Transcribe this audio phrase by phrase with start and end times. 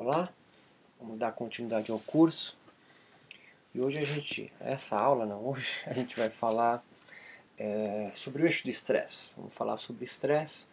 [0.00, 0.32] Olá,
[1.00, 2.56] vamos dar continuidade ao curso.
[3.74, 6.84] E hoje a gente, essa aula não, hoje a gente vai falar
[7.58, 9.32] é, sobre o eixo do estresse.
[9.36, 10.66] Vamos falar sobre estresse,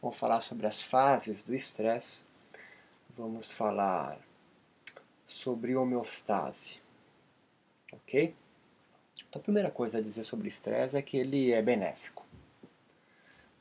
[0.00, 2.22] vamos falar sobre as fases do estresse,
[3.16, 4.16] vamos falar
[5.26, 6.80] sobre homeostase,
[7.90, 8.32] ok?
[9.28, 12.24] Então a primeira coisa a dizer sobre estresse é que ele é benéfico.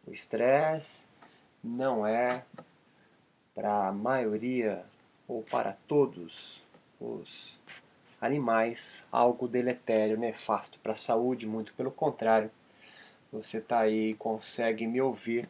[0.06, 1.08] O estresse
[1.64, 2.46] não é
[3.56, 4.86] para a maioria
[5.28, 6.64] ou para todos
[7.00, 7.60] os
[8.20, 12.50] animais algo deletério, nefasto para a saúde, muito pelo contrário.
[13.32, 15.50] Você está aí e consegue me ouvir,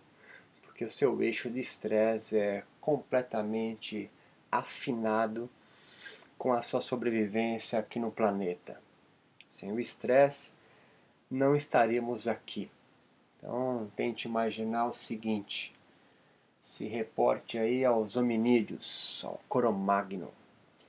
[0.64, 4.10] porque o seu eixo de estresse é completamente
[4.52, 5.50] afinado
[6.38, 8.82] com a sua sobrevivência aqui no planeta.
[9.50, 10.52] Sem o estresse,
[11.30, 12.70] não estaríamos aqui.
[13.38, 15.74] Então, tente imaginar o seguinte:
[16.68, 20.30] se reporte aí aos hominídeos, ao Cromagno,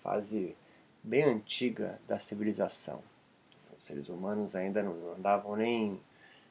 [0.02, 0.56] fase
[1.04, 3.00] bem antiga da civilização.
[3.78, 6.00] Os seres humanos ainda não andavam nem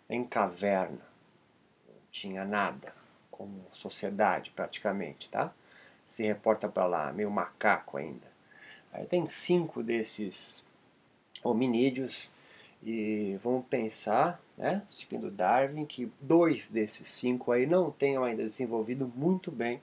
[0.10, 1.02] em caverna,
[1.86, 2.94] não tinha nada
[3.30, 5.54] como sociedade praticamente, tá?
[6.06, 8.28] Se reporta para lá, meio macaco ainda.
[8.94, 10.64] Aí tem cinco desses
[11.44, 12.30] hominídeos
[12.84, 19.12] e vamos pensar, né, seguindo Darwin, que dois desses cinco aí não tenham ainda desenvolvido
[19.16, 19.82] muito bem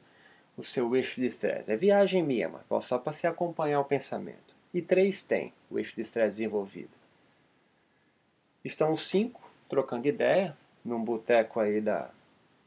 [0.56, 1.72] o seu eixo de estresse.
[1.72, 2.22] É viagem
[2.70, 4.54] mas só para se acompanhar o pensamento.
[4.72, 6.90] E três têm o eixo de estresse desenvolvido.
[8.64, 12.10] Estão os cinco trocando ideia num boteco aí da,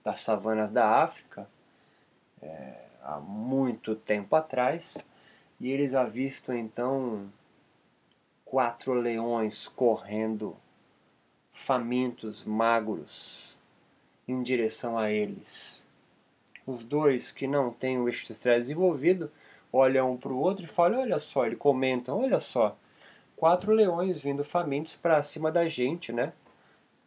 [0.03, 1.47] das savanas da África,
[2.41, 4.97] é, há muito tempo atrás,
[5.59, 7.31] e eles avistam então
[8.49, 10.55] quatro leões correndo,
[11.51, 13.57] famintos, magros,
[14.25, 15.83] em direção a eles.
[16.65, 19.29] Os dois que não têm o eixo estresse desenvolvido
[19.71, 22.77] olham um para o outro e falam: Olha só, eles comentam: Olha só,
[23.35, 26.31] quatro leões vindo famintos para cima da gente, né?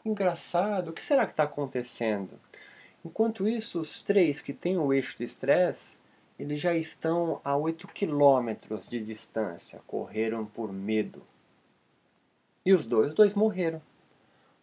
[0.04, 2.38] Engraçado, o que será que está acontecendo?
[3.04, 5.98] Enquanto isso, os três que têm o eixo de estresse
[6.40, 11.22] eles já estão a 8 quilômetros de distância, correram por medo.
[12.70, 13.82] E os dois, os dois morreram.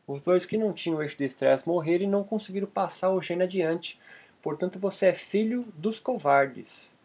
[0.07, 3.43] Os dois que não tinham eixo de estresse morreram e não conseguiram passar o gene
[3.43, 3.99] adiante.
[4.41, 6.95] Portanto, você é filho dos covardes.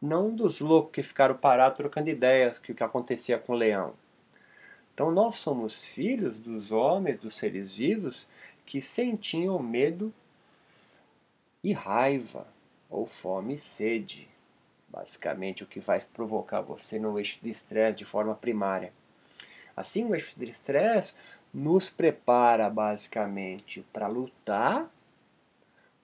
[0.00, 3.92] Não dos loucos que ficaram parados trocando ideias que o que acontecia com o leão.
[4.94, 8.26] Então nós somos filhos dos homens, dos seres vivos,
[8.64, 10.10] que sentiam medo
[11.62, 12.46] e raiva
[12.88, 14.26] ou fome e sede.
[14.88, 18.90] Basicamente, o que vai provocar você no eixo de estresse de forma primária.
[19.76, 21.14] Assim, o eixo de estresse
[21.52, 24.90] nos prepara basicamente para lutar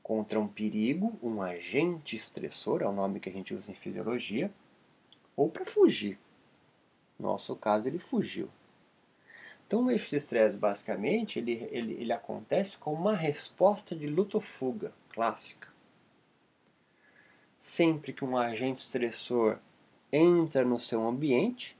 [0.02, 4.50] contra um perigo, um agente estressor, é o nome que a gente usa em fisiologia,
[5.36, 6.18] ou para fugir.
[7.18, 8.48] No nosso caso, ele fugiu.
[9.66, 14.92] Então, o eixo de estresse, basicamente, ele, ele, ele acontece como uma resposta de luta-fuga
[15.08, 15.72] clássica
[17.62, 19.56] sempre que um agente estressor
[20.10, 21.76] entra no seu ambiente,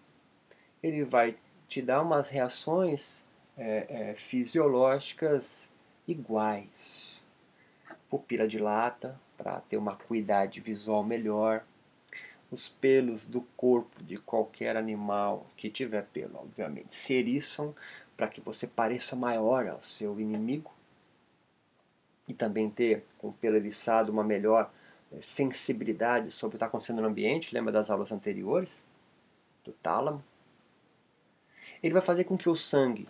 [0.80, 1.36] ele vai
[1.72, 3.25] te dar umas reações
[3.56, 5.71] é, é, fisiológicas
[6.06, 7.22] iguais.
[8.10, 11.65] Pupila dilata para ter uma acuidade visual melhor.
[12.50, 17.75] Os pelos do corpo de qualquer animal que tiver pelo, obviamente, se eriçam
[18.19, 20.71] para que você pareça maior ao seu inimigo.
[22.28, 24.71] E também ter com o pelo eriçado uma melhor
[25.22, 28.84] sensibilidade sobre o que está acontecendo no ambiente, lembra das aulas anteriores?
[29.65, 30.22] Do tálamo.
[31.82, 33.09] Ele vai fazer com que o sangue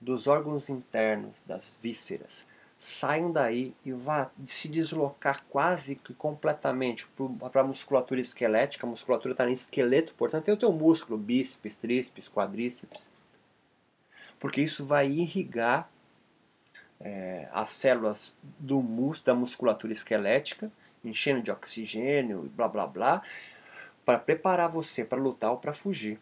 [0.00, 2.46] dos órgãos internos, das vísceras,
[2.78, 7.08] saiam daí e vá se deslocar quase que completamente
[7.50, 8.86] para a musculatura esquelética.
[8.86, 13.10] A musculatura está no esqueleto, portanto, tem o teu músculo, bíceps, tríceps, quadríceps.
[14.38, 15.88] Porque isso vai irrigar
[17.00, 20.70] é, as células do mus da musculatura esquelética
[21.04, 23.22] enchendo de oxigênio e blá blá blá,
[24.04, 26.18] para preparar você para lutar ou para fugir.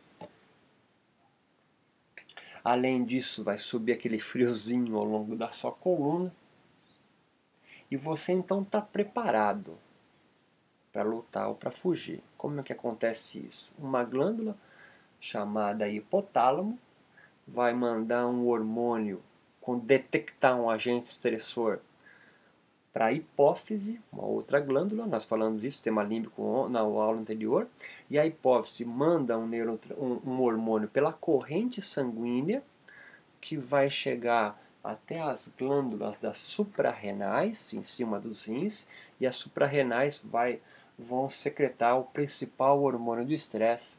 [2.65, 6.33] Além disso, vai subir aquele friozinho ao longo da sua coluna.
[7.91, 9.77] E você então está preparado
[10.93, 12.23] para lutar ou para fugir.
[12.37, 13.73] Como é que acontece isso?
[13.79, 14.57] Uma glândula
[15.21, 16.79] chamada hipotálamo
[17.47, 19.23] vai mandar um hormônio
[19.61, 21.81] com detectar um agente estressor
[22.93, 27.67] para a hipófise, uma outra glândula, nós falamos disso, sistema límbico na aula anterior,
[28.11, 29.49] e a hipófise manda um,
[29.97, 32.63] um, um hormônio pela corrente sanguínea
[33.41, 38.87] que vai chegar até as glândulas das suprarrenais, em cima dos rins,
[39.19, 40.61] e as suprarrenais vai,
[40.99, 43.97] vão secretar o principal hormônio do estresse,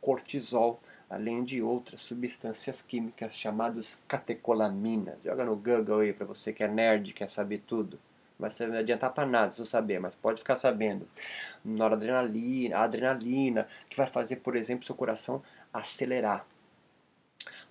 [0.00, 5.16] cortisol, além de outras substâncias químicas chamadas catecolaminas.
[5.24, 7.98] Joga no Google aí para você que é nerd, quer saber tudo.
[8.38, 11.08] Mas não adiantar para nada se você saber, mas pode ficar sabendo.
[11.64, 15.42] Noradrenalina, adrenalina, que vai fazer, por exemplo, seu coração
[15.72, 16.44] acelerar.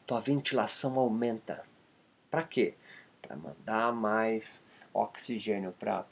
[0.06, 1.64] Tua ventilação aumenta.
[2.32, 2.76] Para quê?
[3.22, 4.64] Para mandar mais
[4.94, 6.04] oxigênio para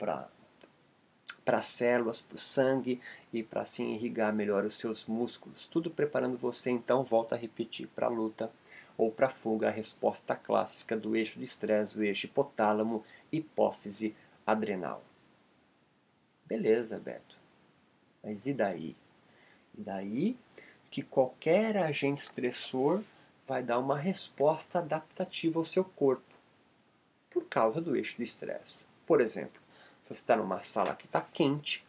[1.44, 3.00] para as células, para o sangue
[3.32, 5.66] e para assim irrigar melhor os seus músculos.
[5.66, 8.50] Tudo preparando você então, volta a repetir, para a luta
[8.96, 14.14] ou para a fuga, a resposta clássica do eixo de estresse, o eixo hipotálamo, hipófise
[14.46, 15.04] adrenal.
[16.44, 17.36] Beleza, Beto.
[18.22, 18.96] Mas e daí?
[19.76, 20.36] E daí
[20.90, 23.02] que qualquer agente estressor
[23.46, 26.34] vai dar uma resposta adaptativa ao seu corpo
[27.30, 28.84] por causa do eixo de estresse.
[29.06, 29.60] Por exemplo,
[30.06, 31.84] você está numa sala que está quente,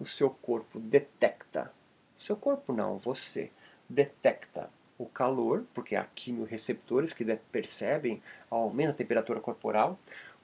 [0.00, 1.72] o seu corpo detecta,
[2.18, 3.50] o seu corpo não, você
[3.88, 4.68] detecta
[4.98, 9.98] o calor, porque há quimiorreceptores que percebem, aumenta a temperatura corporal.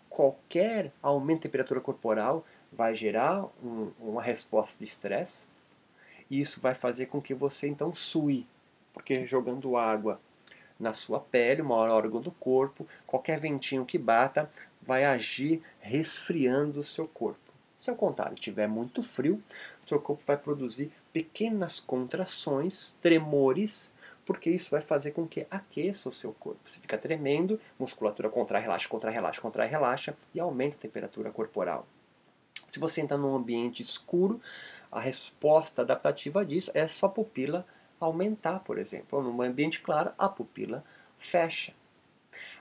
[0.09, 5.47] Qualquer aumento de temperatura corporal vai gerar um, uma resposta de estresse.
[6.31, 8.47] E isso vai fazer com que você então sue,
[8.93, 10.21] porque jogando água
[10.79, 14.51] na sua pele, o maior órgão do corpo, qualquer ventinho que bata
[14.81, 17.49] vai agir resfriando o seu corpo.
[17.77, 19.43] Se ao contrário tiver muito frio,
[19.87, 23.91] seu corpo vai produzir pequenas contrações, tremores,
[24.29, 26.61] porque isso vai fazer com que aqueça o seu corpo.
[26.67, 31.87] Você fica tremendo, musculatura contrai, relaxa, contrai, relaxa, contrai, relaxa e aumenta a temperatura corporal.
[32.69, 34.39] Se você entrar num ambiente escuro,
[34.93, 37.67] a resposta adaptativa disso é sua pupila
[37.99, 39.19] aumentar, por exemplo.
[39.19, 40.85] Ou num ambiente claro, a pupila
[41.17, 41.73] fecha.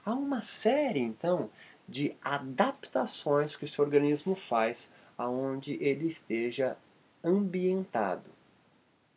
[0.06, 1.50] Há uma série, então,
[1.86, 6.78] de adaptações que o seu organismo faz aonde ele esteja
[7.22, 8.32] ambientado.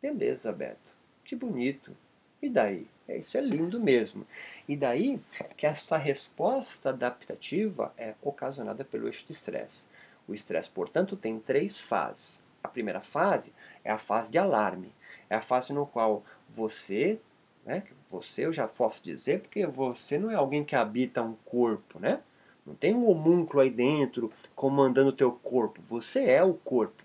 [0.01, 0.91] Beleza, Beto.
[1.23, 1.95] Que bonito.
[2.41, 2.87] E daí?
[3.07, 4.25] É, isso é lindo mesmo.
[4.67, 5.19] E daí
[5.57, 9.85] que essa resposta adaptativa é ocasionada pelo eixo de estresse.
[10.27, 12.43] O estresse, portanto, tem três fases.
[12.63, 13.51] A primeira fase
[13.83, 14.93] é a fase de alarme.
[15.29, 17.19] É a fase no qual você,
[17.65, 21.99] né, você eu já posso dizer, porque você não é alguém que habita um corpo,
[21.99, 22.21] né?
[22.65, 25.81] Não tem um homúnculo aí dentro comandando o teu corpo.
[25.83, 27.03] Você é o corpo.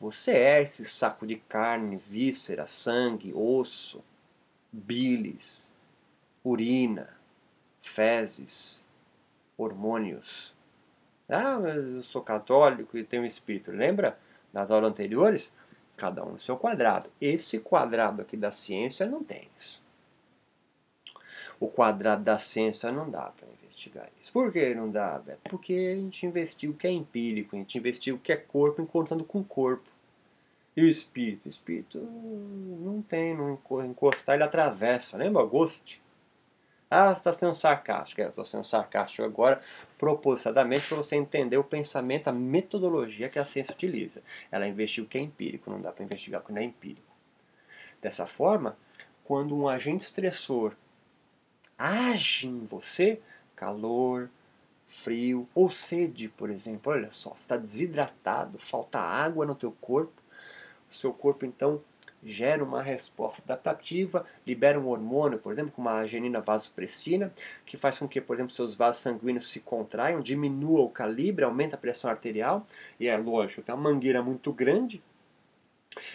[0.00, 4.02] Você é esse saco de carne, víscera, sangue, osso,
[4.72, 5.72] bilis,
[6.42, 7.10] urina,
[7.80, 8.84] fezes,
[9.56, 10.54] hormônios.
[11.28, 13.70] Ah, mas eu sou católico e tenho espírito.
[13.70, 14.18] Lembra
[14.52, 15.52] nas aulas anteriores?
[15.96, 17.10] Cada um no seu quadrado.
[17.20, 19.82] Esse quadrado aqui da ciência não tem isso.
[21.60, 24.32] O quadrado da ciência não dá para investigar isso.
[24.32, 25.48] Por que não dá, Beto?
[25.48, 28.82] Porque a gente investiu o que é empírico, a gente investiu o que é corpo
[28.82, 29.88] encontrando com corpo.
[30.76, 31.46] E o espírito?
[31.46, 35.16] O espírito não tem, não encostar, ele atravessa.
[35.16, 36.02] Lembra Ghost?
[36.90, 38.20] Ah, está sendo sarcástico.
[38.20, 39.60] É, estou sendo sarcástico agora,
[39.98, 44.22] propositadamente, para você entender o pensamento, a metodologia que a ciência utiliza.
[44.50, 47.10] Ela investiu o que é empírico, não dá para investigar o que não é empírico.
[48.00, 48.76] Dessa forma,
[49.24, 50.74] quando um agente estressor
[51.78, 53.20] age em você,
[53.56, 54.30] calor,
[54.86, 56.92] frio ou sede, por exemplo.
[56.92, 60.21] Olha só, está desidratado, falta água no teu corpo.
[60.92, 61.80] Seu corpo então
[62.24, 67.32] gera uma resposta adaptativa, libera um hormônio, por exemplo, como a arginina vasopressina,
[67.66, 71.74] que faz com que, por exemplo, seus vasos sanguíneos se contraiam, diminua o calibre, aumenta
[71.74, 72.66] a pressão arterial,
[73.00, 75.02] e é lógico, tem uma mangueira muito grande,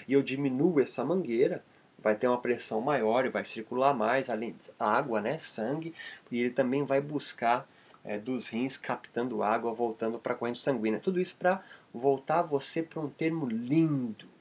[0.07, 1.63] e eu diminuo essa mangueira,
[1.99, 5.93] vai ter uma pressão maior e vai circular mais, além de água, né, sangue,
[6.31, 7.67] e ele também vai buscar
[8.05, 10.99] é, dos rins captando água, voltando para a corrente sanguínea.
[10.99, 11.61] Tudo isso para
[11.93, 14.36] voltar você para um termo lindo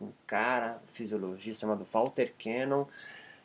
[0.00, 2.86] um cara, fisiologista chamado Walter Cannon,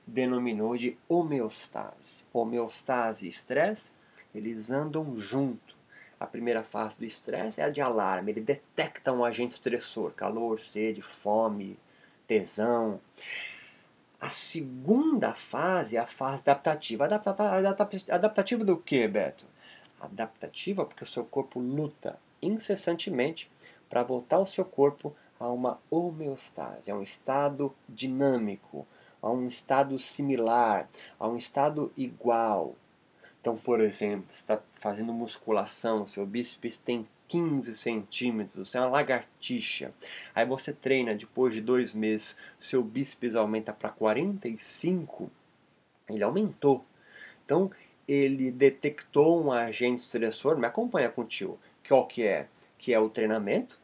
[0.05, 2.23] denominou de homeostase.
[2.33, 3.91] Homeostase e estresse,
[4.33, 5.75] eles andam junto.
[6.19, 10.59] A primeira fase do estresse é a de alarme, ele detecta um agente estressor, calor,
[10.59, 11.79] sede, fome,
[12.27, 12.99] tesão.
[14.19, 17.05] A segunda fase é a fase adaptativa.
[18.07, 19.45] Adaptativa do que, Beto?
[19.99, 23.49] Adaptativa porque o seu corpo luta incessantemente
[23.89, 28.85] para voltar o seu corpo a uma homeostase, a um estado dinâmico,
[29.19, 30.87] a um estado similar,
[31.19, 32.75] a um estado igual.
[33.41, 38.89] Então, por exemplo, você está fazendo musculação, seu bíceps tem 15 centímetros, você é uma
[38.89, 39.91] lagartixa.
[40.35, 45.31] Aí você treina, depois de dois meses, seu bíceps aumenta para 45,
[46.07, 46.85] ele aumentou.
[47.43, 47.71] Então,
[48.07, 51.57] ele detectou um agente estressor, me acompanha com o tio,
[51.87, 52.47] qual que é?
[52.77, 53.80] Que é o treinamento,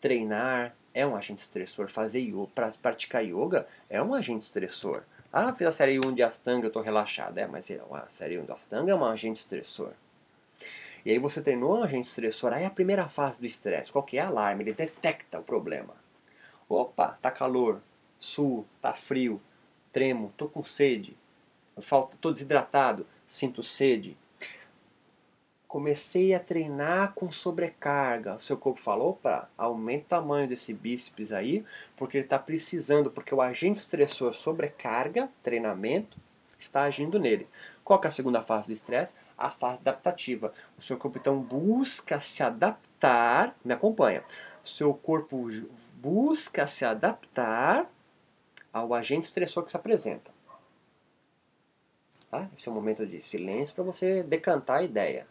[0.00, 1.88] Treinar é um agente estressor.
[1.88, 5.02] Fazer yoga, pra praticar yoga é um agente estressor.
[5.32, 7.38] Ah, fiz a série 1 de Astanga, eu estou relaxado.
[7.38, 9.92] É, mas é a série 1 de Astanga é um agente estressor.
[11.04, 13.92] E aí você treinou um agente estressor, aí é a primeira fase do estresse.
[13.92, 14.22] Qual que é?
[14.22, 15.94] Alarme, ele detecta o problema.
[16.68, 17.80] Opa, tá calor,
[18.18, 19.40] sul, tá frio,
[19.92, 21.16] tremo, tô com sede,
[21.80, 24.16] falta, tô desidratado, sinto sede.
[25.68, 28.36] Comecei a treinar com sobrecarga.
[28.36, 31.62] O seu corpo falou, opa, aumenta o tamanho desse bíceps aí,
[31.94, 36.16] porque ele está precisando, porque o agente estressor sobrecarga, treinamento,
[36.58, 37.46] está agindo nele.
[37.84, 39.14] Qual é a segunda fase do estresse?
[39.36, 40.54] A fase adaptativa.
[40.78, 44.24] O seu corpo então busca se adaptar, me acompanha.
[44.64, 45.48] O seu corpo
[45.94, 47.90] busca se adaptar
[48.72, 50.30] ao agente estressor que se apresenta.
[52.30, 52.48] Tá?
[52.56, 55.26] Esse é um momento de silêncio para você decantar a ideia.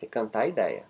[0.00, 0.84] Decantar a ideia.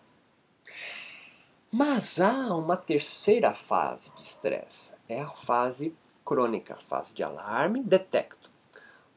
[1.70, 4.94] Mas há uma terceira fase de estresse.
[5.08, 8.50] É a fase crônica, fase de alarme, detecto.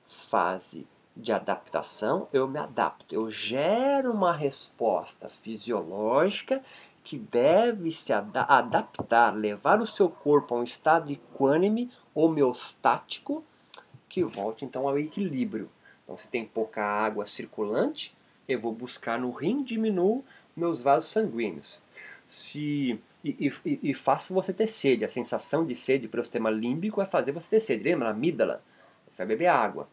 [0.05, 6.63] Fase de adaptação, eu me adapto, eu gero uma resposta fisiológica
[7.03, 13.43] que deve se ad adaptar, levar o seu corpo a um estado equânime, homeostático,
[14.07, 15.69] que volte então ao equilíbrio.
[16.03, 18.15] Então, se tem pouca água circulante,
[18.53, 20.23] eu vou buscar no rim, diminuo
[20.55, 21.79] meus vasos sanguíneos.
[22.25, 25.05] Se e, e, e faço você ter sede.
[25.05, 27.83] A sensação de sede para o sistema límbico é fazer você ter sede.
[27.83, 28.07] Lembra?
[28.07, 28.63] A amígdala.
[29.07, 29.87] Você vai beber água.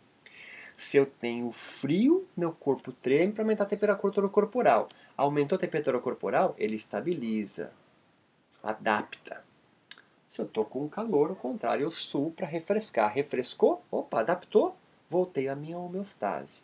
[0.77, 4.88] Se eu tenho frio, meu corpo treme para aumentar a temperatura corporal.
[5.17, 7.73] Aumentou a temperatura corporal, ele estabiliza,
[8.62, 9.43] adapta.
[10.31, 13.12] Se eu estou com calor, ao contrário, eu suo para refrescar.
[13.12, 14.77] Refrescou, opa, adaptou,
[15.11, 16.62] voltei à minha homeostase.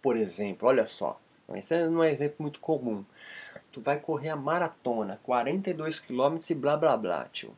[0.00, 1.20] Por exemplo, olha só,
[1.54, 3.04] esse não é um exemplo muito comum.
[3.72, 7.56] Tu vai correr a maratona, 42 km e blá blá blá, tio.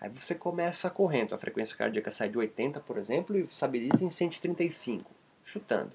[0.00, 4.10] Aí você começa correndo, a frequência cardíaca sai de 80, por exemplo, e estabiliza em
[4.10, 5.10] 135,
[5.44, 5.92] chutando.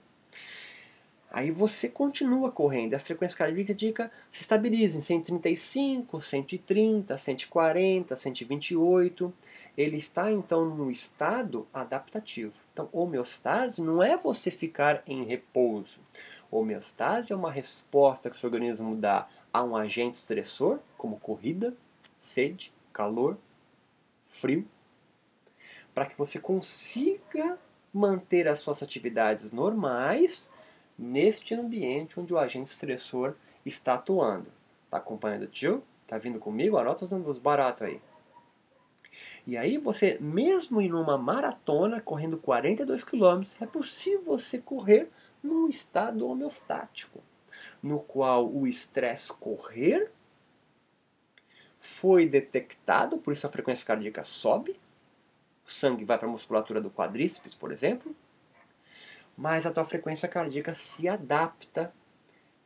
[1.33, 9.33] Aí você continua correndo, a frequência cardíaca se estabiliza em 135, 130, 140, 128.
[9.75, 12.53] Ele está então no estado adaptativo.
[12.71, 15.99] Então, homeostase não é você ficar em repouso.
[16.51, 21.75] Homeostase é uma resposta que o seu organismo dá a um agente estressor, como corrida,
[22.19, 23.39] sede, calor,
[24.27, 24.67] frio,
[25.95, 27.57] para que você consiga
[27.91, 30.52] manter as suas atividades normais
[31.03, 34.48] neste ambiente onde o agente estressor está atuando.
[34.86, 35.83] Está acompanhando o tio?
[36.03, 36.77] Está vindo comigo?
[36.77, 38.01] Anota os números baratos aí.
[39.45, 45.10] E aí você, mesmo em uma maratona, correndo 42 km, é possível você correr
[45.43, 47.22] num estado homeostático,
[47.81, 50.12] no qual o estresse correr
[51.79, 54.79] foi detectado, por isso a frequência cardíaca sobe,
[55.67, 58.15] o sangue vai para a musculatura do quadríceps, por exemplo,
[59.37, 61.93] mas a tua frequência cardíaca se adapta,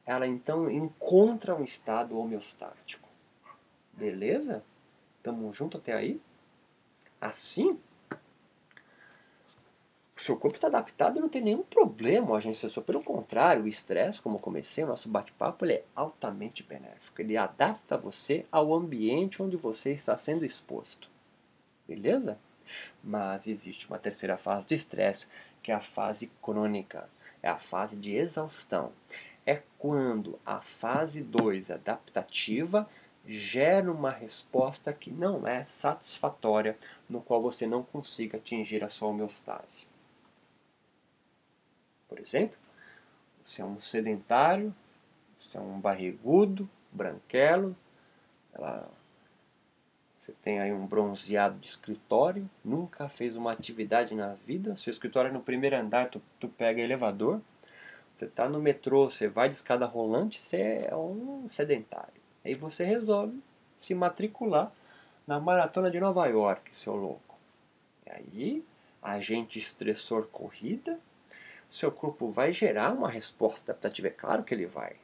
[0.06, 3.08] ela então encontra um estado homeostático.
[3.94, 4.64] Beleza?
[5.24, 6.22] Tamo junto até aí?
[7.20, 7.80] Assim,
[10.18, 12.84] o seu corpo está adaptado e não tem nenhum problema, gente sensor.
[12.84, 17.22] Pelo contrário, o estresse, como eu comecei, o nosso bate-papo, ele é altamente benéfico.
[17.22, 21.08] Ele adapta você ao ambiente onde você está sendo exposto.
[21.88, 22.38] Beleza?
[23.04, 25.28] Mas existe uma terceira fase do estresse,
[25.68, 27.10] que é a fase crônica.
[27.44, 28.94] É a fase de exaustão.
[29.46, 32.90] É quando a fase 2, adaptativa,
[33.26, 36.78] gera uma resposta que não é satisfatória,
[37.10, 39.86] no qual você não consiga atingir a sua homeostase.
[42.08, 42.58] Por exemplo,
[43.44, 44.74] você é um sedentário,
[45.38, 47.76] você é um barrigudo, branquelo,
[50.28, 55.30] você tem aí um bronzeado de escritório, nunca fez uma atividade na vida, seu escritório
[55.30, 57.40] é no primeiro andar, tu, tu pega elevador,
[58.18, 62.22] você está no metrô, você vai de escada rolante, você é um sedentário.
[62.44, 63.40] Aí você resolve
[63.80, 64.70] se matricular
[65.26, 67.38] na maratona de Nova York, seu louco.
[68.06, 68.66] E aí,
[69.02, 71.00] agente estressor corrida,
[71.72, 74.98] seu corpo vai gerar uma resposta adaptativa, é claro que ele vai.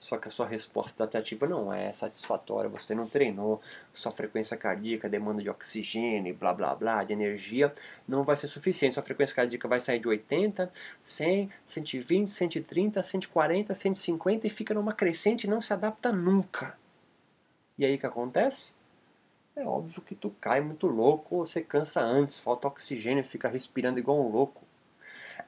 [0.00, 3.60] Só que a sua resposta adaptativa não é satisfatória, você não treinou,
[3.92, 7.72] sua frequência cardíaca, demanda de oxigênio, blá blá blá, de energia,
[8.06, 8.94] não vai ser suficiente.
[8.94, 14.92] Sua frequência cardíaca vai sair de 80, 100, 120, 130, 140, 150 e fica numa
[14.92, 16.78] crescente e não se adapta nunca.
[17.76, 18.72] E aí o que acontece?
[19.56, 24.20] É óbvio que tu cai muito louco, você cansa antes, falta oxigênio, fica respirando igual
[24.20, 24.67] um louco.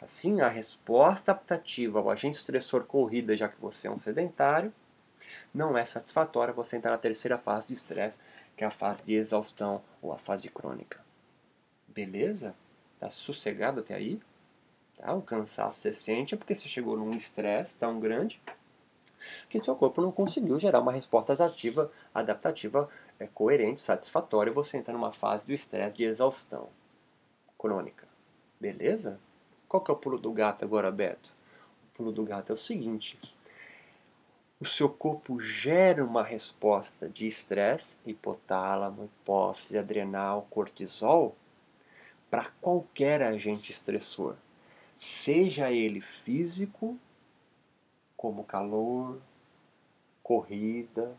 [0.00, 4.72] Assim, a resposta adaptativa ao agente estressor corrida, já que você é um sedentário,
[5.52, 8.18] não é satisfatória, você entra na terceira fase de estresse,
[8.56, 11.00] que é a fase de exaustão ou a fase crônica.
[11.88, 12.54] Beleza?
[12.98, 14.20] Tá sossegado até aí?
[14.96, 15.12] Tá?
[15.14, 18.40] O cansaço você sente é porque você chegou num estresse tão grande
[19.48, 24.78] que seu corpo não conseguiu gerar uma resposta adaptativa, adaptativa é, coerente, satisfatória, e você
[24.78, 26.68] entra numa fase do estresse de exaustão
[27.58, 28.08] crônica.
[28.58, 29.18] Beleza?
[29.70, 31.32] Qual que é o pulo do gato agora, Beto?
[31.84, 33.16] O pulo do gato é o seguinte:
[34.58, 41.36] o seu corpo gera uma resposta de estresse, hipotálamo, hipófise, adrenal, cortisol,
[42.28, 44.34] para qualquer agente estressor,
[44.98, 46.98] seja ele físico,
[48.16, 49.20] como calor,
[50.20, 51.16] corrida,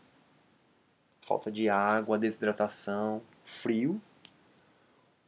[1.22, 3.98] falta de água, desidratação, frio,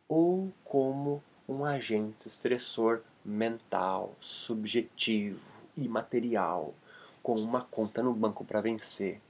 [0.06, 5.40] ou como um agente estressor mental, subjetivo,
[5.76, 6.74] imaterial,
[7.22, 9.20] com uma conta no banco para vencer,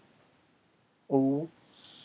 [1.06, 1.48] ou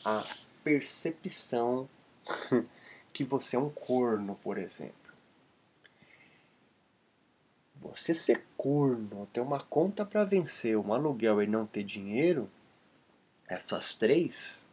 [0.05, 0.23] a
[0.63, 1.89] percepção
[3.11, 4.93] que você é um corno, por exemplo.
[7.81, 12.49] Você ser corno, ter uma conta para vencer, um aluguel e não ter dinheiro,
[13.47, 14.65] essas três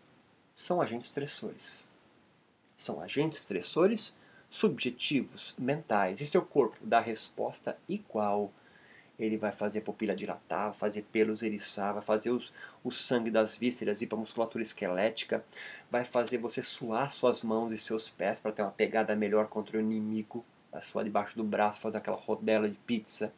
[0.55, 1.89] são agentes estressores.
[2.77, 4.15] São agentes estressores
[4.57, 6.21] subjetivos, mentais.
[6.21, 8.51] E seu corpo dá resposta igual.
[9.19, 13.57] Ele vai fazer a pupila dilatar, fazer pelos eriçar, vai fazer os, o sangue das
[13.57, 15.45] vísceras ir para a musculatura esquelética,
[15.91, 19.77] vai fazer você suar suas mãos e seus pés para ter uma pegada melhor contra
[19.77, 23.33] o inimigo a sua debaixo do braço, fazer aquela rodela de pizza.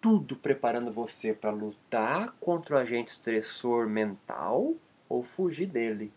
[0.00, 4.74] Tudo preparando você para lutar contra o agente estressor mental
[5.08, 6.12] ou fugir dele.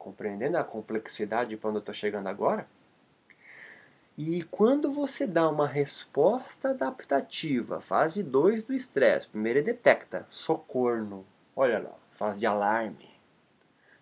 [0.00, 2.66] Compreendendo a complexidade de quando eu estou chegando agora?
[4.16, 11.78] E quando você dá uma resposta adaptativa, fase 2 do estresse, primeiro detecta, socorno, olha
[11.78, 13.10] lá, fase de alarme.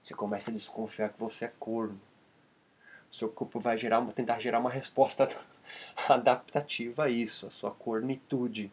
[0.02, 2.00] Você começa a desconfiar que você é corno.
[3.12, 5.28] Seu corpo vai gerar, tentar gerar uma resposta
[6.08, 8.72] adaptativa a isso, a sua cornitude.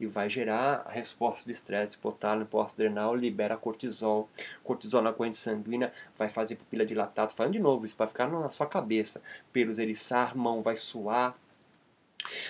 [0.00, 4.28] E vai gerar a resposta de estresse, hipotálamo, pós-adrenal, libera cortisol.
[4.62, 7.30] Cortisol na corrente sanguínea vai fazer pupila dilatada.
[7.30, 9.20] Falando de novo, isso vai ficar na sua cabeça.
[9.52, 11.36] Pelos eriçar, mão vai suar.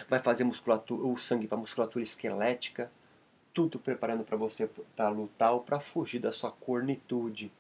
[0.09, 2.91] Vai fazer musculatura, o sangue para musculatura esquelética.
[3.55, 7.51] Tudo preparando para você para lutar ou para fugir da sua cornitude.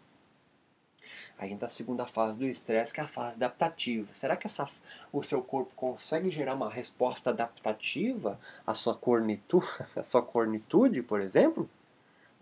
[1.38, 4.08] A segunda fase do estresse, que é a fase adaptativa.
[4.12, 4.68] Será que essa,
[5.12, 11.20] o seu corpo consegue gerar uma resposta adaptativa à sua cornitude, à sua cornitude, por
[11.20, 11.68] exemplo?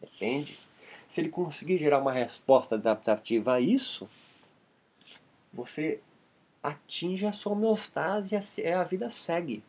[0.00, 0.58] Depende.
[1.08, 4.08] Se ele conseguir gerar uma resposta adaptativa a isso,
[5.52, 6.00] você
[6.62, 9.62] atinge a sua homeostase e a vida segue.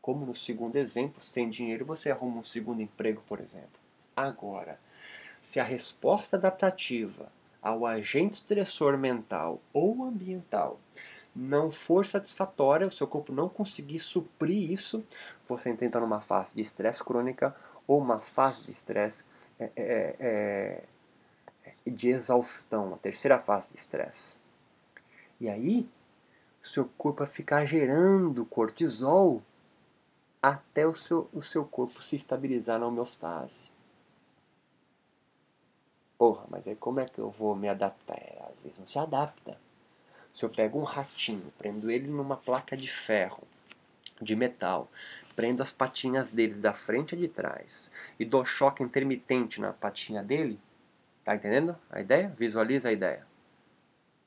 [0.00, 3.78] Como no segundo exemplo, sem dinheiro você arruma um segundo emprego, por exemplo.
[4.16, 4.80] Agora,
[5.42, 7.30] se a resposta adaptativa
[7.62, 10.78] ao agente estressor mental ou ambiental
[11.34, 15.04] não for satisfatória, o seu corpo não conseguir suprir isso,
[15.46, 17.54] você entra numa fase de estresse crônica
[17.86, 19.24] ou uma fase de estresse
[19.58, 20.84] é, é, é,
[21.64, 24.38] é, de exaustão, a terceira fase de estresse.
[25.40, 25.88] E aí,
[26.62, 29.42] o seu corpo vai ficar gerando cortisol
[30.42, 33.69] até o seu, o seu corpo se estabilizar na homeostase.
[36.20, 38.18] Porra, mas aí como é que eu vou me adaptar?
[38.18, 39.56] É, às vezes não se adapta.
[40.34, 43.42] Se eu pego um ratinho, prendo ele numa placa de ferro,
[44.20, 44.86] de metal,
[45.34, 50.22] prendo as patinhas dele da frente e de trás e dou choque intermitente na patinha
[50.22, 50.60] dele,
[51.24, 52.28] tá entendendo a ideia?
[52.36, 53.26] Visualiza a ideia.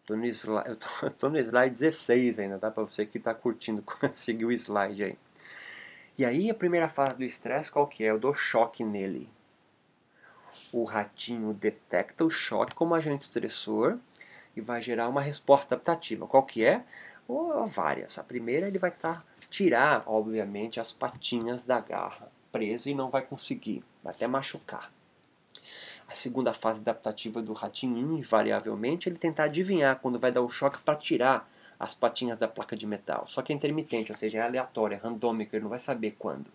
[0.08, 2.72] Tô no slide, eu tô, tô no slide 16 ainda, tá?
[2.72, 3.84] Pra você que tá curtindo
[4.16, 5.18] seguir o slide aí.
[6.18, 8.10] E aí a primeira fase do estresse qual que é?
[8.10, 9.30] Eu dou choque nele
[10.74, 13.98] o ratinho detecta o choque como agente estressor
[14.56, 16.26] e vai gerar uma resposta adaptativa.
[16.26, 16.84] Qual que é?
[17.28, 18.18] Ou várias.
[18.18, 23.22] A primeira ele vai tá, tirar, obviamente, as patinhas da garra preso e não vai
[23.22, 24.92] conseguir, vai até machucar.
[26.08, 30.82] A segunda fase adaptativa do ratinho, invariavelmente, ele tentar adivinhar quando vai dar o choque
[30.82, 33.26] para tirar as patinhas da placa de metal.
[33.28, 36.46] Só que é intermitente, ou seja, é aleatório, é randômico, ele não vai saber quando.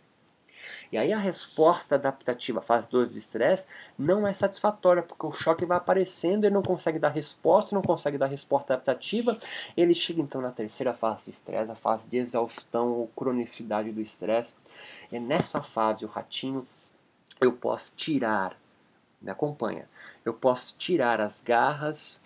[0.90, 3.66] E aí a resposta adaptativa, fase 2 do estresse,
[3.98, 8.18] não é satisfatória, porque o choque vai aparecendo, ele não consegue dar resposta, não consegue
[8.18, 9.38] dar resposta adaptativa.
[9.76, 14.00] Ele chega então na terceira fase de estresse, a fase de exaustão ou cronicidade do
[14.00, 14.54] estresse.
[15.12, 16.66] É nessa fase o ratinho
[17.40, 18.56] eu posso tirar,
[19.20, 19.88] me acompanha,
[20.24, 22.20] eu posso tirar as garras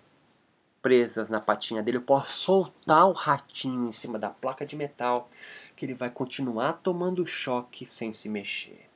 [0.81, 5.29] presas na patinha dele, eu posso soltar o ratinho em cima da placa de metal
[5.83, 8.89] que ele vai continuar tomando choque sem se mexer.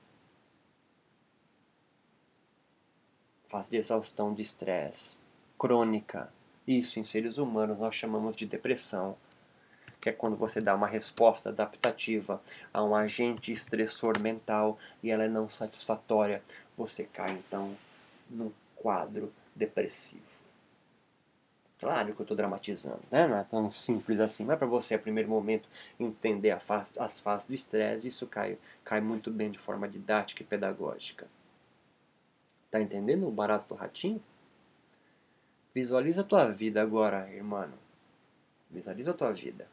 [3.50, 5.20] Fase de exaustão de estresse
[5.60, 6.32] crônica.
[6.66, 9.18] Isso em seres humanos nós chamamos de depressão,
[10.00, 12.42] que é quando você dá uma resposta adaptativa
[12.74, 16.42] a um agente estressor mental e ela é não satisfatória.
[16.78, 17.76] Você cai então
[18.30, 20.27] num quadro depressivo.
[21.80, 23.28] Claro que eu estou dramatizando, né?
[23.28, 26.58] não é tão simples assim, mas para você, a primeiro momento, entender
[26.98, 31.28] as fases do estresse, isso cai, cai muito bem de forma didática e pedagógica.
[32.72, 34.22] Tá entendendo o barato do ratinho?
[35.74, 37.70] Visualiza a tua vida agora, irmão.
[38.72, 39.68] Visualiza a tua vida.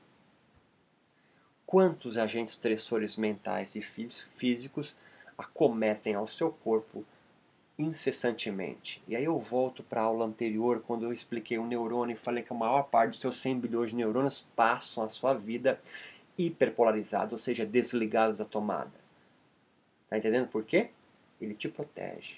[1.65, 4.95] Quantos agentes estressores mentais e físicos
[5.37, 7.05] acometem ao seu corpo
[7.79, 9.03] incessantemente.
[9.07, 12.43] E aí eu volto para a aula anterior, quando eu expliquei o neurônio e falei
[12.43, 15.81] que a maior parte dos seus 100 bilhões de neurônios passam a sua vida
[16.39, 18.93] hiperpolarizados, ou seja, desligados da tomada.
[20.09, 20.91] Tá entendendo por quê?
[21.41, 22.37] Ele te protege.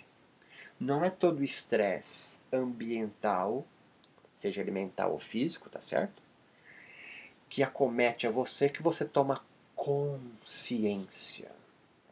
[0.81, 3.67] Não é todo estresse ambiental,
[4.33, 6.23] seja ele mental ou físico, tá certo?
[7.49, 9.43] Que acomete a você que você toma
[9.75, 11.51] consciência.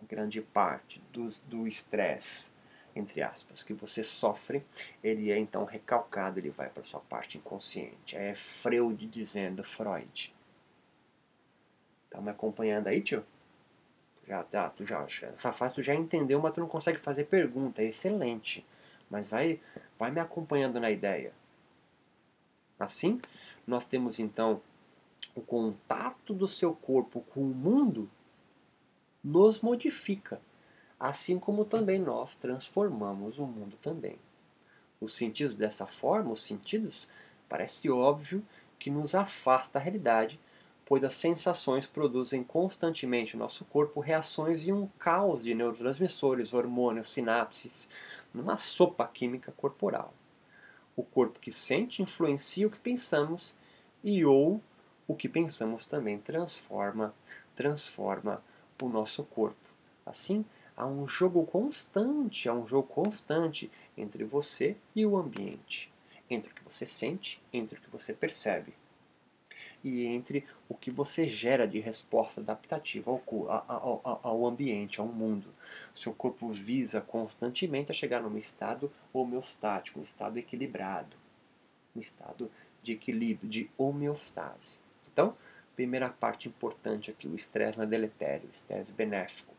[0.07, 1.03] Grande parte
[1.47, 2.54] do estresse
[2.95, 4.65] entre aspas, que você sofre,
[5.03, 8.17] ele é então recalcado, ele vai para sua parte inconsciente.
[8.17, 10.35] É Freud dizendo Freud.
[12.09, 13.25] Tá me acompanhando aí, tio?
[14.27, 17.83] Já, tá, tu já, essa fase tu já entendeu, mas tu não consegue fazer pergunta,
[17.83, 18.65] é excelente.
[19.11, 19.61] Mas vai,
[19.99, 21.33] vai me acompanhando na ideia.
[22.79, 23.21] Assim,
[23.67, 24.63] nós temos então
[25.35, 28.09] o contato do seu corpo com o mundo
[29.23, 30.41] nos modifica
[31.07, 34.17] assim como também nós transformamos o mundo também.
[34.99, 37.07] Os sentidos dessa forma, os sentidos,
[37.47, 38.43] parece óbvio
[38.79, 40.41] que nos afasta da realidade,
[40.87, 47.13] pois as sensações produzem constantemente no nosso corpo reações em um caos de neurotransmissores, hormônios,
[47.13, 47.87] sinapses,
[48.33, 50.15] numa sopa química corporal.
[50.97, 53.55] O corpo que sente influencia o que pensamos
[54.03, 54.59] e ou
[55.07, 57.15] o que pensamos também transforma,
[57.55, 58.43] transforma
[58.83, 59.69] o nosso corpo.
[60.07, 65.93] Assim, há um jogo constante, há um jogo constante entre você e o ambiente,
[66.29, 68.75] entre o que você sente, entre o que você percebe
[69.85, 73.23] e entre o que você gera de resposta adaptativa ao,
[73.69, 75.49] ao, ao, ambiente, ao mundo.
[75.95, 81.15] Seu corpo visa constantemente a chegar num estado homeostático, um estado equilibrado,
[81.95, 82.51] um estado
[82.83, 84.79] de equilíbrio, de homeostase.
[85.13, 85.37] Então,
[85.77, 89.55] primeira parte importante aqui, o estresse não é deletério, o estresse benéfico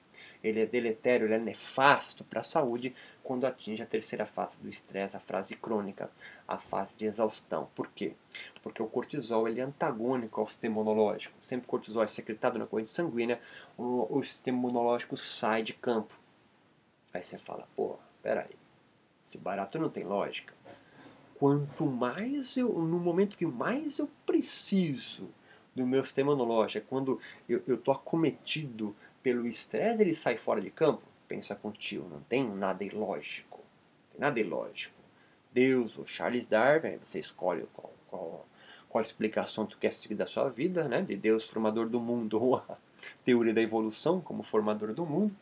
[0.45, 4.69] ele é deletério, ele é nefasto para a saúde quando atinge a terceira fase do
[4.69, 6.09] estresse, a fase crônica,
[6.47, 7.67] a fase de exaustão.
[7.73, 8.13] Por quê?
[8.61, 11.35] Porque o cortisol ele é antagônico ao sistema imunológico.
[11.41, 13.41] Sempre o cortisol é secretado na corrente sanguínea,
[13.75, 16.13] o, o sistema imunológico sai de campo.
[17.11, 18.55] Aí você fala, pô, peraí,
[19.25, 20.53] esse barato não tem lógica.
[21.39, 25.27] Quanto mais eu, no momento que mais eu preciso
[25.75, 30.69] do meu sistema imunológico, é quando eu estou acometido pelo estresse ele sai fora de
[30.69, 31.01] campo?
[31.27, 33.59] Pensa contigo, não tem nada ilógico.
[34.11, 34.93] Tem nada ilógico.
[35.51, 38.45] Deus ou Charles Darwin, você escolhe qual, qual,
[38.87, 41.01] qual explicação tu quer seguir da sua vida, né?
[41.01, 42.77] De Deus formador do mundo ou a
[43.23, 45.35] teoria da evolução como formador do mundo.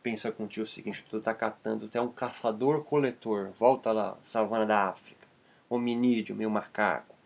[0.00, 4.90] Pensa contigo o seguinte, tu tá catando, tu é um caçador-coletor, volta lá, savana da
[4.90, 5.26] África,
[5.68, 7.16] hominídeo, meio macaco.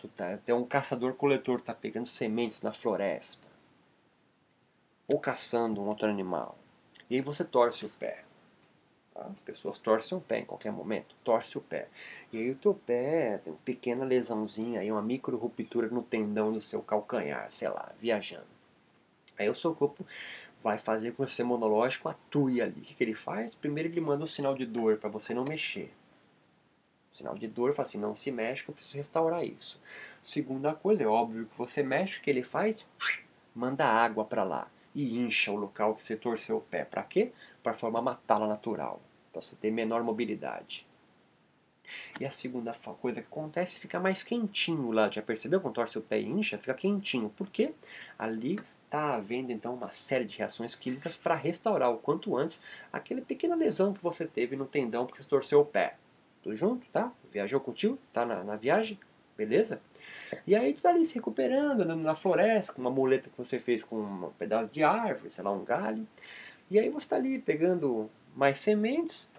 [0.00, 3.49] Tu, tá, tu é um caçador-coletor, tá pegando sementes na floresta
[5.10, 6.56] ou caçando um outro animal.
[7.08, 8.22] E aí você torce o pé.
[9.12, 9.26] Tá?
[9.26, 11.88] As pessoas torcem o pé em qualquer momento, torce o pé.
[12.32, 16.52] E aí o teu pé tem uma pequena lesãozinha, aí uma micro ruptura no tendão
[16.52, 18.46] do seu calcanhar, sei lá, viajando.
[19.36, 20.06] Aí o seu corpo
[20.62, 22.80] vai fazer com que o seu imunológico atue ali.
[22.80, 23.52] O que, que ele faz?
[23.56, 25.92] Primeiro ele manda um sinal de dor para você não mexer.
[27.12, 29.80] Sinal de dor, fala assim, não se mexe que eu preciso restaurar isso.
[30.22, 32.86] Segunda coisa, é óbvio que você mexe, o que ele faz?
[33.52, 36.84] Manda água para lá e incha o local que você torceu o pé.
[36.84, 37.32] Para quê?
[37.62, 39.00] Para formar uma tala natural,
[39.32, 40.86] para você ter menor mobilidade.
[42.20, 45.10] E a segunda coisa que acontece fica mais quentinho lá.
[45.10, 46.58] Já percebeu quando torce o pé e incha?
[46.58, 47.30] Fica quentinho.
[47.30, 47.72] Por quê?
[48.18, 52.60] Ali está havendo então uma série de reações químicas para restaurar o quanto antes
[52.92, 55.96] aquela pequena lesão que você teve no tendão porque você torceu o pé.
[56.42, 57.12] Tudo junto, tá?
[57.30, 57.98] Viajou com o tio?
[58.12, 58.98] Tá na, na viagem?
[59.40, 59.80] Beleza?
[60.46, 63.58] E aí tu tá ali se recuperando, andando na floresta, com uma muleta que você
[63.58, 66.06] fez com um pedaço de árvore, sei lá, um galho.
[66.70, 69.30] E aí você tá ali pegando mais sementes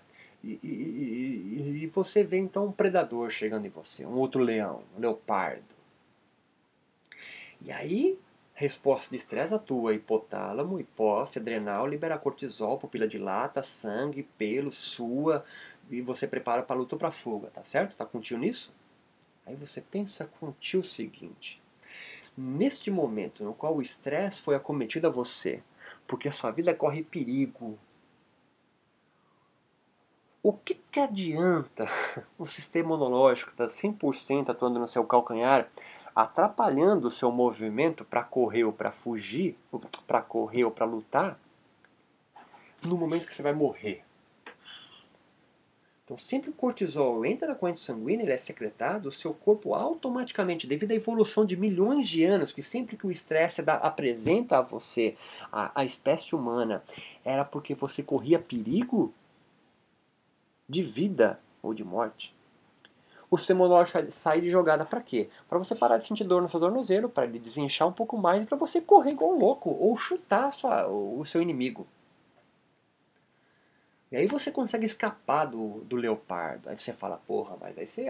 [0.43, 4.81] e, e, e, e você vê então um predador chegando em você, um outro leão,
[4.97, 5.75] um leopardo.
[7.61, 8.17] E aí
[8.61, 15.43] Resposta de estresse atua hipotálamo, hipófise, adrenal, libera cortisol, pupila dilata, sangue, pelo, sua,
[15.89, 17.95] e você prepara para luta ou para fuga, tá certo?
[17.95, 18.71] Tá contigo nisso?
[19.45, 21.62] Aí você pensa contigo o seguinte:
[22.38, 25.63] neste momento no qual o estresse foi acometido a você,
[26.08, 27.77] porque a sua vida corre perigo,
[30.43, 31.86] o que, que adianta
[32.38, 35.69] o sistema imunológico estar tá 100% atuando no seu calcanhar,
[36.15, 39.58] atrapalhando o seu movimento para correr ou para fugir,
[40.08, 41.39] para correr ou para lutar,
[42.84, 44.04] no momento que você vai morrer?
[46.12, 50.67] Então, sempre o cortisol entra na corrente sanguínea, ele é secretado, o seu corpo automaticamente,
[50.67, 55.15] devido à evolução de milhões de anos, que sempre que o estresse apresenta a você,
[55.50, 56.84] a, a espécie humana,
[57.24, 59.13] era porque você corria perigo
[60.67, 62.36] de vida ou de morte.
[63.30, 63.65] O sistema
[64.10, 65.30] sai de jogada para quê?
[65.47, 68.43] Para você parar de sentir dor no seu tornozelo, para ele desinchar um pouco mais
[68.43, 71.88] e para você correr igual um louco ou chutar sua, o seu inimigo.
[74.12, 76.69] E aí você consegue escapar do, do leopardo.
[76.69, 78.08] Aí você fala, porra, mas aí você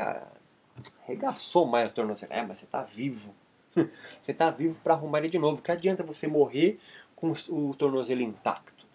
[1.03, 2.33] arregaçou mais o tornozelo.
[2.33, 3.35] É, mas você está vivo.
[3.75, 5.61] você está vivo para arrumar ele de novo.
[5.61, 6.79] Que adianta você morrer
[7.15, 8.87] com o tornozelo intacto?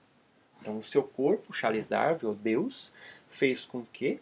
[0.60, 2.92] Então o seu corpo, Charles Darwin, ou Deus,
[3.28, 4.20] fez com que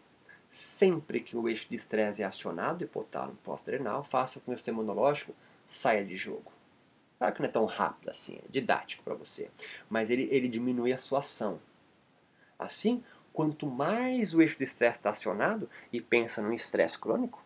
[0.53, 4.79] sempre que o eixo de estresse é acionado, hipotálamo pós-adrenal, faça com que o sistema
[4.79, 5.35] imunológico
[5.66, 6.53] saia de jogo.
[7.18, 9.51] Claro que não é tão rápido assim, é didático para você,
[9.88, 11.59] mas ele, ele diminui a sua ação.
[12.58, 17.42] Assim, quanto mais o eixo de estresse está acionado, e pensa no estresse crônico,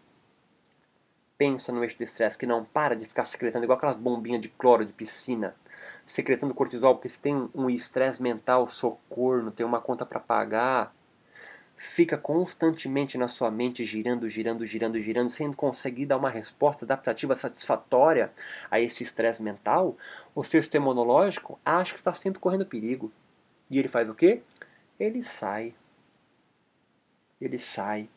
[1.37, 4.49] pensa no eixo de estresse que não para de ficar secretando igual aquelas bombinhas de
[4.49, 5.55] cloro de piscina,
[6.05, 10.93] secretando cortisol, porque se tem um estresse mental, socorro, tem uma conta para pagar,
[11.79, 17.37] fica constantemente na sua mente girando, girando, girando, girando, sem conseguir dar uma resposta adaptativa
[17.37, 18.33] satisfatória
[18.69, 19.97] a esse estresse mental,
[20.35, 23.13] o seu sistema imunológico acha que está sempre correndo perigo.
[23.71, 24.43] E ele faz o quê?
[24.99, 25.75] Ele sai.
[27.41, 28.09] Ele sai.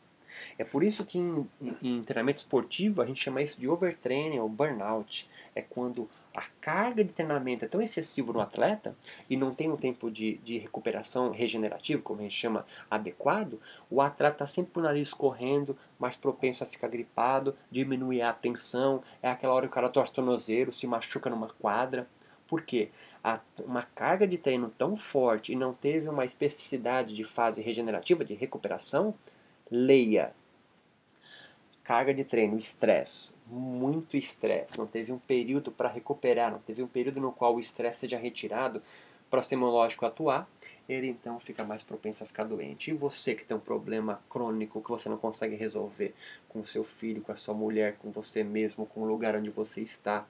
[0.58, 1.48] É por isso que em,
[1.82, 5.28] em, treinamento esportivo a gente chama isso de overtraining ou burnout.
[5.54, 8.96] É quando a carga de treinamento é tão excessiva no atleta
[9.28, 14.00] e não tem um tempo de, de recuperação regenerativo, como a gente chama, adequado, o
[14.00, 19.02] atleta está sempre com o nariz correndo, mais propenso a ficar gripado, diminuir a tensão,
[19.22, 22.08] é aquela hora que o cara torce o tornozelo, se machuca numa quadra.
[22.48, 22.90] Por quê?
[23.64, 28.34] Uma carga de treino tão forte e não teve uma especificidade de fase regenerativa, de
[28.34, 29.14] recuperação,
[29.70, 30.32] leia.
[31.84, 36.86] Carga de treino, estresse, muito estresse, não teve um período para recuperar, não teve um
[36.86, 38.82] período no qual o estresse seja retirado
[39.28, 40.46] para o sistema imunológico atuar,
[40.86, 42.90] ele então fica mais propenso a ficar doente.
[42.90, 46.14] E você que tem um problema crônico que você não consegue resolver
[46.48, 49.80] com seu filho, com a sua mulher, com você mesmo, com o lugar onde você
[49.80, 50.26] está,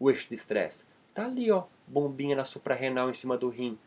[0.00, 0.84] o eixo de estresse,
[1.14, 3.78] tá ali, ó, bombinha na suprarrenal em cima do rim,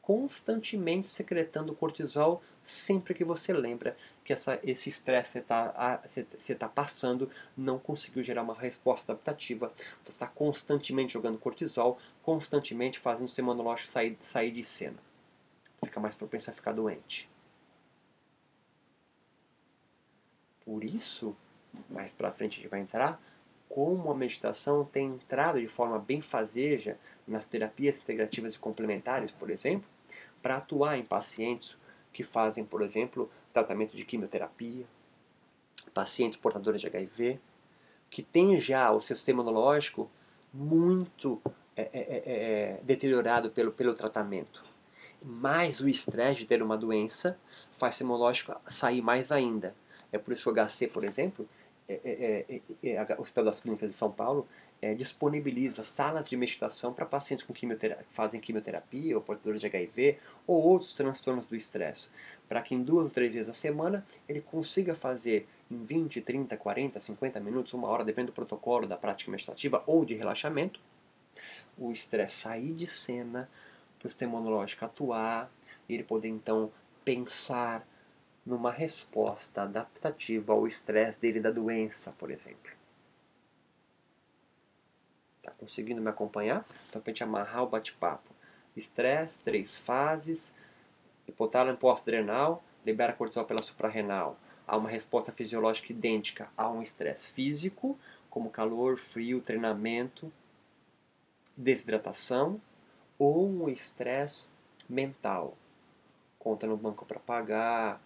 [0.00, 6.20] constantemente secretando cortisol sempre que você lembra que essa, esse estresse você
[6.52, 9.72] está tá passando não conseguiu gerar uma resposta adaptativa.
[10.04, 14.96] Você está constantemente jogando cortisol, constantemente fazendo o seu imunológico sair, sair de cena.
[15.84, 17.28] Fica mais propenso a ficar doente.
[20.64, 21.36] Por isso,
[21.90, 23.20] mais para frente a gente vai entrar,
[23.68, 29.50] como a meditação tem entrado de forma bem fazeja nas terapias integrativas e complementares, por
[29.50, 29.88] exemplo,
[30.42, 31.76] para atuar em pacientes
[32.12, 34.84] que fazem, por exemplo, tratamento de quimioterapia,
[35.92, 37.40] pacientes portadores de HIV,
[38.10, 40.10] que têm já o seu sistema imunológico
[40.52, 41.40] muito
[41.76, 44.64] é, é, é, é, deteriorado pelo, pelo tratamento.
[45.22, 47.38] Mais o estresse de ter uma doença
[47.72, 49.74] faz o imunológico sair mais ainda.
[50.12, 51.48] É por isso que o HC, por exemplo,
[51.88, 52.44] é,
[52.82, 54.46] é, o Hospital das Clínicas de São Paulo
[54.80, 59.66] é, disponibiliza salas de meditação para pacientes com quimioterapia, que fazem quimioterapia ou portadores de
[59.66, 62.10] HIV ou outros transtornos do estresse,
[62.48, 66.56] para que em duas ou três vezes a semana ele consiga fazer em 20, 30,
[66.56, 70.80] 40, 50 minutos, uma hora, depende do protocolo da prática meditativa ou de relaxamento,
[71.78, 73.48] o estresse sair de cena,
[73.98, 75.50] o sistema imunológico atuar,
[75.88, 76.70] e ele poder então
[77.04, 77.86] pensar
[78.44, 82.70] numa resposta adaptativa ao estresse dele da doença, por exemplo.
[85.44, 86.64] Tá conseguindo me acompanhar?
[86.88, 88.32] Então, para a gente amarrar o bate-papo.
[88.74, 90.54] Estresse, três fases.
[91.28, 94.38] Hipotálamo pós-adrenal, libera cortisol pela suprarrenal.
[94.66, 97.98] Há uma resposta fisiológica idêntica a um estresse físico,
[98.30, 100.32] como calor, frio, treinamento,
[101.56, 102.60] desidratação,
[103.18, 104.48] ou um estresse
[104.88, 105.56] mental.
[106.38, 108.00] Conta no banco para pagar,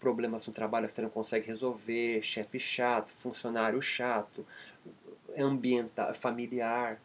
[0.00, 4.46] problemas no trabalho que você não consegue resolver, chefe chato, funcionário chato,
[5.38, 7.00] ambiental, familiar.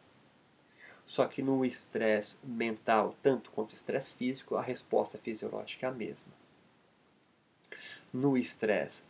[1.06, 6.32] Só que no estresse mental, tanto quanto estresse físico, a resposta fisiológica é a mesma.
[8.12, 9.04] No estresse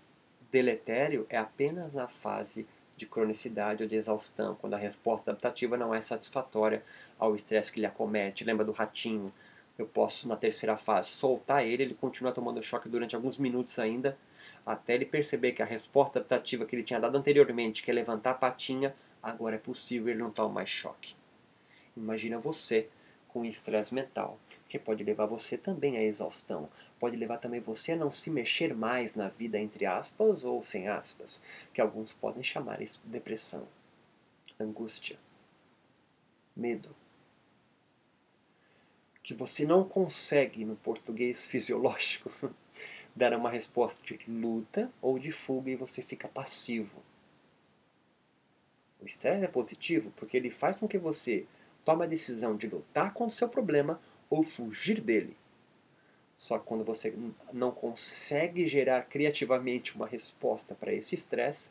[0.51, 5.95] deletério, é apenas na fase de cronicidade ou de exaustão, quando a resposta adaptativa não
[5.95, 6.83] é satisfatória
[7.19, 8.45] ao estresse que lhe acomete.
[8.45, 9.33] Lembra do ratinho?
[9.79, 14.19] Eu posso, na terceira fase, soltar ele, ele continua tomando choque durante alguns minutos ainda,
[14.67, 18.33] até ele perceber que a resposta adaptativa que ele tinha dado anteriormente, que é levantar
[18.33, 21.15] a patinha, agora é possível, ele não toma mais choque.
[21.97, 22.89] Imagina você
[23.29, 27.97] com estresse mental, que pode levar você também à exaustão, pode levar também você a
[27.97, 32.83] não se mexer mais na vida, entre aspas ou sem aspas, que alguns podem chamar
[32.83, 33.67] isso de depressão,
[34.59, 35.19] angústia,
[36.57, 36.95] medo.
[39.23, 42.31] Que você não consegue, no português fisiológico,
[43.15, 47.03] dar uma resposta de luta ou de fuga e você fica passivo.
[49.03, 51.47] O estresse é positivo porque ele faz com que você
[51.85, 55.37] tome a decisão de lutar contra o seu problema ou fugir dele.
[56.37, 57.15] Só que quando você
[57.53, 61.71] não consegue gerar criativamente uma resposta para esse estresse,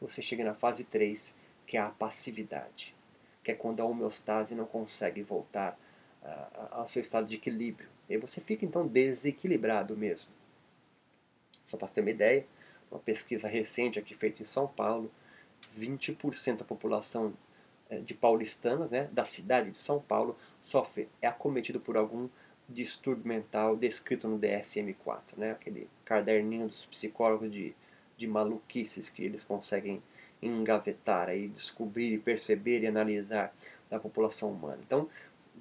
[0.00, 2.94] você chega na fase 3, que é a passividade,
[3.42, 5.78] que é quando a homeostase não consegue voltar
[6.70, 7.88] ao seu estado de equilíbrio.
[8.08, 10.30] E você fica então desequilibrado mesmo.
[11.68, 12.46] Só para ter uma ideia,
[12.90, 15.10] uma pesquisa recente aqui feita em São Paulo,
[15.78, 17.32] 20% da população
[17.88, 22.28] eh, de paulistanos, né, da cidade de São Paulo, sofre, é acometido por algum
[22.68, 27.74] distúrbio mental descrito no DSM-4, né, aquele caderninho dos psicólogos de,
[28.16, 30.02] de maluquices que eles conseguem
[30.42, 33.54] engavetar, aí, descobrir, perceber e analisar
[33.90, 34.78] da população humana.
[34.86, 35.08] Então,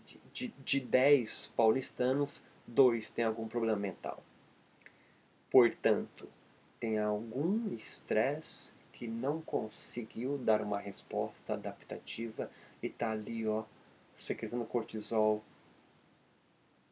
[0.05, 4.23] de, de, de 10 paulistanos, dois têm algum problema mental.
[5.51, 6.29] Portanto,
[6.79, 12.51] tem algum estresse que não conseguiu dar uma resposta adaptativa
[12.83, 13.63] e está ali, ó,
[14.13, 15.41] secretando cortisol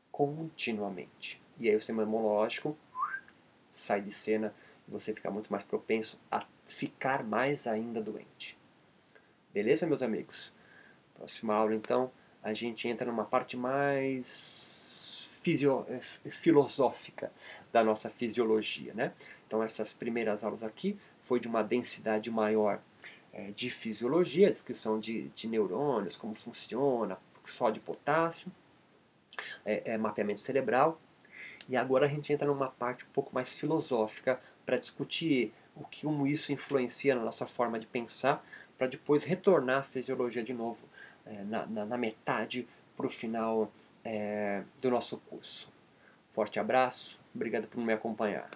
[0.09, 1.41] continuamente.
[1.59, 2.77] E aí o sistema imunológico
[3.73, 4.55] sai de cena
[4.87, 8.57] e você fica muito mais propenso a ficar mais ainda doente.
[9.53, 10.53] Beleza, meus amigos?
[11.13, 12.09] Próxima aula, então,
[12.41, 15.85] a gente entra numa parte mais fisio
[16.31, 17.33] filosófica
[17.73, 19.11] da nossa fisiologia, né?
[19.45, 22.79] Então essas primeiras aulas aqui foi de uma densidade maior
[23.33, 28.49] é, de fisiologia, descrição de, de neurônios, como funciona, só de potássio,
[29.65, 30.99] é, é, mapeamento cerebral.
[31.67, 36.03] E agora a gente entra numa parte um pouco mais filosófica para discutir o que
[36.03, 38.43] como isso influencia na nossa forma de pensar,
[38.77, 40.87] para depois retornar à fisiologia de novo
[41.25, 43.71] é, na, na, na, metade para o final
[44.03, 45.69] é, do nosso curso.
[46.31, 48.49] Forte abraço, obrigado por me acompanhar.